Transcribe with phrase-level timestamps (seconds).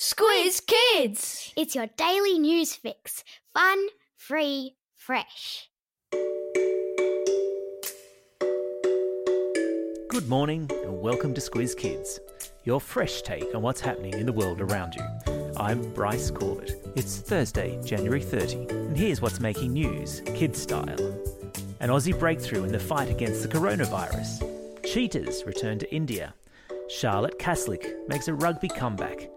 [0.00, 1.52] Squiz Kids!
[1.56, 3.24] It's your daily news fix.
[3.52, 5.70] Fun, free, fresh.
[10.08, 12.20] Good morning and welcome to Squiz Kids,
[12.62, 15.02] your fresh take on what's happening in the world around you.
[15.56, 16.80] I'm Bryce Corbett.
[16.94, 21.00] It's Thursday, January 30, and here's what's making news, kid style.
[21.80, 24.44] An Aussie breakthrough in the fight against the coronavirus.
[24.84, 26.34] Cheetahs return to India.
[26.88, 29.28] Charlotte Caslick makes a rugby comeback.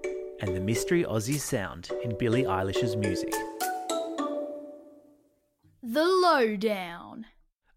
[0.41, 3.31] And the mystery Aussie sound in Billie Eilish's music.
[5.83, 7.27] The Lowdown.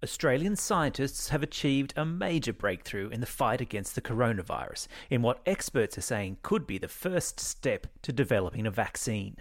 [0.03, 5.43] Australian scientists have achieved a major breakthrough in the fight against the coronavirus, in what
[5.45, 9.37] experts are saying could be the first step to developing a vaccine.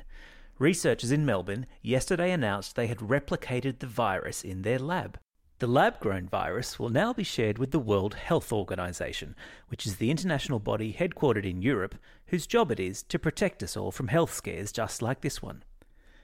[0.59, 5.17] Researchers in Melbourne yesterday announced they had replicated the virus in their lab.
[5.63, 9.33] The lab grown virus will now be shared with the World Health Organization,
[9.69, 11.95] which is the international body headquartered in Europe
[12.27, 15.63] whose job it is to protect us all from health scares just like this one.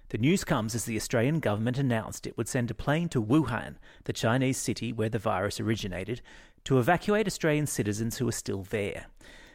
[0.09, 3.77] The news comes as the Australian government announced it would send a plane to Wuhan,
[4.03, 6.21] the Chinese city where the virus originated,
[6.65, 9.05] to evacuate Australian citizens who are still there.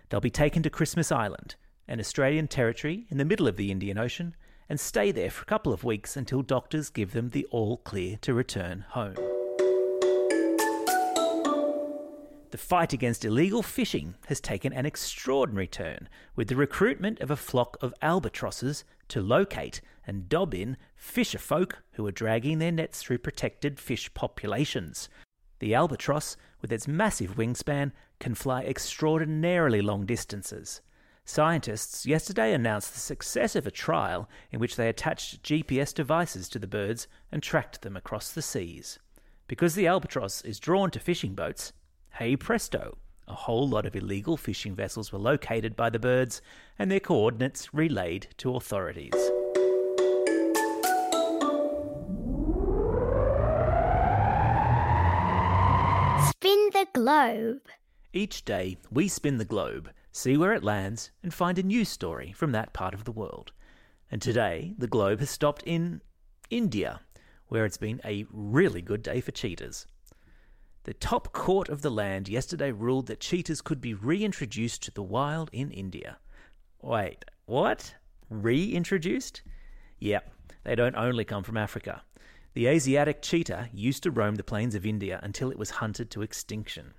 [0.09, 1.57] They'll be taken to Christmas Island,
[1.87, 4.35] an Australian territory in the middle of the Indian Ocean,
[4.67, 8.17] and stay there for a couple of weeks until doctors give them the all clear
[8.23, 9.34] to return home.
[12.55, 17.37] The fight against illegal fishing has taken an extraordinary turn with the recruitment of a
[17.37, 23.03] flock of albatrosses to locate and dob in fisher folk who are dragging their nets
[23.03, 25.09] through protected fish populations.
[25.59, 30.81] The albatross, with its massive wingspan, can fly extraordinarily long distances.
[31.25, 36.61] Scientists yesterday announced the success of a trial in which they attached GPS devices to
[36.61, 39.01] the birds and tracked them across the seas.
[39.49, 41.73] Because the albatross is drawn to fishing boats,
[42.19, 46.41] hey presto, a whole lot of illegal fishing vessels were located by the birds
[46.79, 49.13] and their coordinates relayed to authorities.
[56.29, 57.63] Spin the globe.
[58.13, 62.31] Each day, we spin the globe, see where it lands, and find a news story
[62.31, 63.51] from that part of the world.
[64.09, 66.01] And today, the globe has stopped in
[66.49, 67.01] India,
[67.49, 69.89] where it's been a really good day for cheetahs.
[70.85, 75.03] The top court of the land yesterday ruled that cheetahs could be reintroduced to the
[75.03, 76.19] wild in India.
[76.83, 77.95] Wait, what?
[78.29, 79.41] Reintroduced?
[80.01, 80.31] Yep,
[80.63, 82.03] they don't only come from Africa.
[82.53, 86.21] The Asiatic cheetah used to roam the plains of India until it was hunted to
[86.21, 86.93] extinction.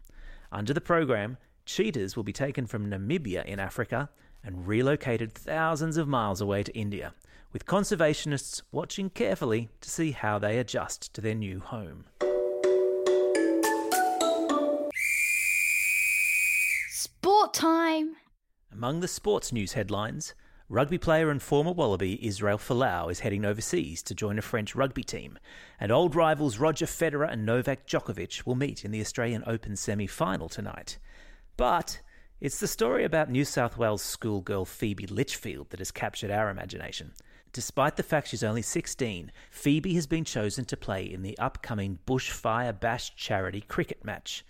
[0.51, 1.37] Under the program,
[1.67, 4.09] cheetahs will be taken from Namibia in Africa
[4.43, 7.13] and relocated thousands of miles away to India,
[7.53, 12.05] with conservationists watching carefully to see how they adjust to their new home.
[18.75, 20.33] Among the sports news headlines,
[20.67, 25.01] rugby player and former Wallaby Israel Folau is heading overseas to join a French rugby
[25.01, 25.39] team,
[25.79, 30.07] and old rivals Roger Federer and Novak Djokovic will meet in the Australian Open semi
[30.07, 30.97] final tonight.
[31.55, 32.01] But
[32.41, 37.13] it's the story about New South Wales schoolgirl Phoebe Litchfield that has captured our imagination.
[37.53, 41.99] Despite the fact she's only 16, Phoebe has been chosen to play in the upcoming
[42.05, 44.43] Bushfire Bash charity cricket match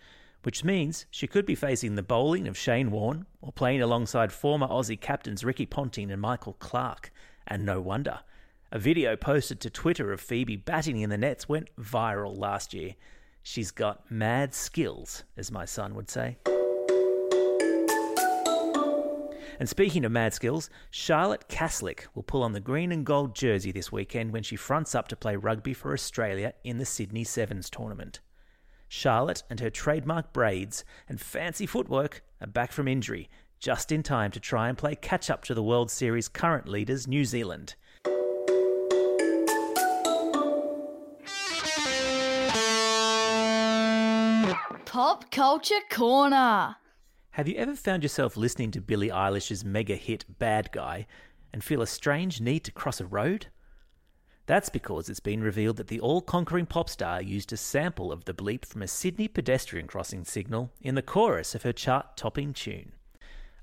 [0.45, 4.67] which means she could be facing the bowling of Shane Warne or playing alongside former
[4.67, 7.11] Aussie captains Ricky Ponting and Michael Clarke.
[7.47, 8.19] And no wonder.
[8.71, 12.93] A video posted to Twitter of Phoebe batting in the nets went viral last year.
[13.41, 16.37] She's got mad skills, as my son would say.
[19.59, 23.71] And speaking of mad skills, Charlotte Caslick will pull on the green and gold jersey
[23.71, 27.67] this weekend when she fronts up to play rugby for Australia in the Sydney Sevens
[27.67, 28.19] tournament.
[28.95, 33.29] Charlotte and her trademark braids and fancy footwork are back from injury,
[33.59, 37.05] just in time to try and play catch up to the World Series current leaders,
[37.05, 37.75] New Zealand.
[44.85, 46.77] Pop Culture Corner.
[47.31, 51.05] Have you ever found yourself listening to Billie Eilish's mega hit Bad Guy
[51.51, 53.47] and feel a strange need to cross a road?
[54.47, 58.25] That's because it's been revealed that the all conquering pop star used a sample of
[58.25, 62.53] the bleep from a Sydney pedestrian crossing signal in the chorus of her chart topping
[62.53, 62.91] tune.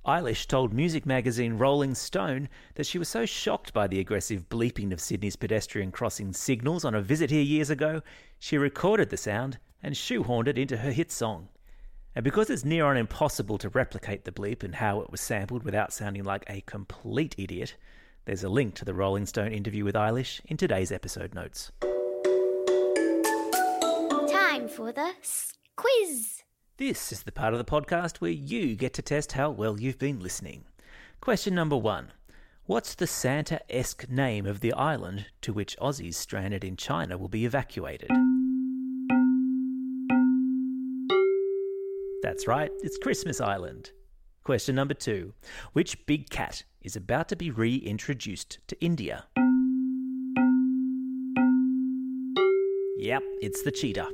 [0.04, 4.92] Eilish told music magazine Rolling Stone that she was so shocked by the aggressive bleeping
[4.92, 8.02] of Sydney's pedestrian crossing signals on a visit here years ago,
[8.40, 11.48] she recorded the sound and shoehorned it into her hit song.
[12.16, 15.62] And because it's near on impossible to replicate the bleep and how it was sampled
[15.62, 17.76] without sounding like a complete idiot,
[18.24, 21.72] there's a link to the Rolling Stone interview with Eilish in today's episode notes.
[24.30, 25.12] Time for the
[25.76, 26.42] quiz.
[26.76, 29.98] This is the part of the podcast where you get to test how well you've
[29.98, 30.64] been listening.
[31.20, 32.12] Question number one
[32.66, 37.28] What's the Santa esque name of the island to which Aussies stranded in China will
[37.28, 38.10] be evacuated?
[42.22, 43.90] That's right, it's Christmas Island.
[44.44, 45.34] Question number two
[45.72, 49.26] Which big cat is about to be reintroduced to India?
[52.98, 54.08] Yep, it's the cheetah.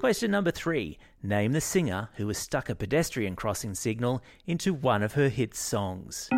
[0.00, 5.02] Question number three Name the singer who has stuck a pedestrian crossing signal into one
[5.02, 6.30] of her hit songs.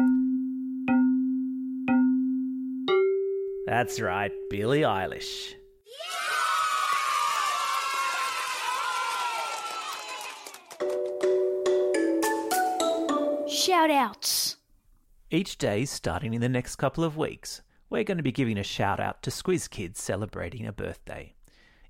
[3.67, 5.55] That's right, Billie Eilish.
[13.65, 14.57] Shout outs.
[15.31, 18.63] Each day, starting in the next couple of weeks, we're going to be giving a
[18.63, 21.35] shout out to Squiz Kids celebrating a birthday.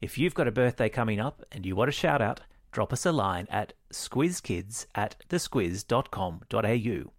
[0.00, 3.04] If you've got a birthday coming up and you want a shout out, drop us
[3.04, 7.12] a line at squizkids at thesquiz.com.au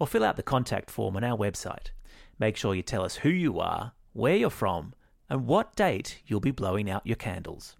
[0.00, 1.90] or fill out the contact form on our website.
[2.40, 4.92] Make sure you tell us who you are, where you're from,
[5.28, 7.76] and what date you'll be blowing out your candles.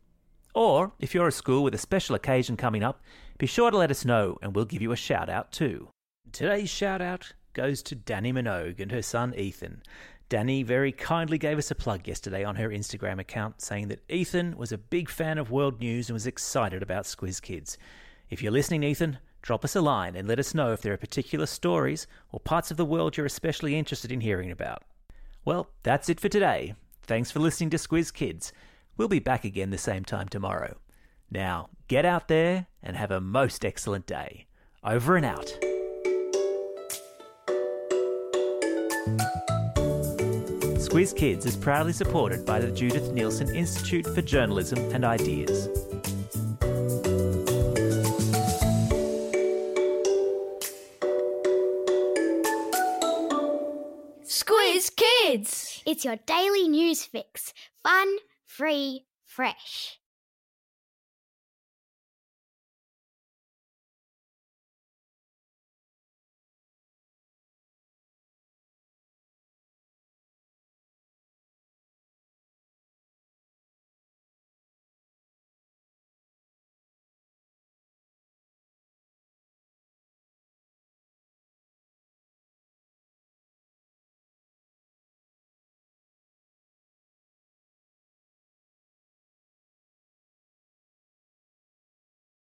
[0.54, 3.02] Or, if you're a school with a special occasion coming up,
[3.36, 5.88] be sure to let us know and we'll give you a shout out too.
[6.32, 9.82] Today's shout out goes to Dannii Minogue and her son Ethan.
[10.30, 14.56] Dannii very kindly gave us a plug yesterday on her Instagram account saying that Ethan
[14.56, 17.76] was a big fan of world news and was excited about Squiz Kids.
[18.30, 20.98] If you're listening, Ethan, drop us a line and let us know if there are
[20.98, 24.84] particular stories or parts of the world you're especially interested in hearing about.
[25.44, 26.74] Well, that's it for today.
[27.02, 28.52] Thanks for listening to Squiz Kids.
[28.96, 30.76] We'll be back again the same time tomorrow.
[31.28, 34.46] Now, get out there and have a most excellent day.
[34.84, 35.58] Over and out.
[40.76, 45.68] Squiz Kids is proudly supported by the Judith Neilson Institute for Journalism and Ideas.
[54.24, 55.82] Squiz Kids.
[55.86, 57.54] It's your daily news fix.
[57.82, 59.99] Fun, free, fresh.